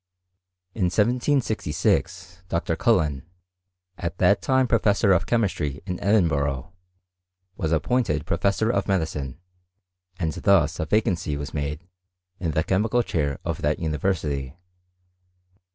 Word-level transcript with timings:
In 0.73 0.85
1766 0.85 2.41
Dr. 2.49 2.75
Cullen, 2.75 3.21
at 3.99 4.17
that 4.17 4.41
time 4.41 4.67
professor 4.67 5.11
of 5.11 5.27
chemistry 5.27 5.79
in 5.85 5.99
Edin 5.99 6.27
burgh, 6.27 6.71
was 7.55 7.71
appointed 7.71 8.25
professor 8.25 8.71
of 8.71 8.87
medicine, 8.87 9.39
and 10.17 10.33
thus 10.33 10.79
a 10.79 10.87
vacancy 10.87 11.37
was 11.37 11.53
made 11.53 11.87
in 12.39 12.49
the 12.49 12.63
chemical 12.63 13.03
chair 13.03 13.37
of 13.45 13.61
that 13.61 13.77
university. 13.77 14.57